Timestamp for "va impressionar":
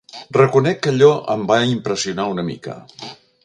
1.53-2.29